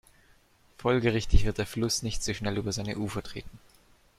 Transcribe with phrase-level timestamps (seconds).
[0.79, 3.59] Folgerichtig wird der Fluss nicht so schnell über seine Ufer treten.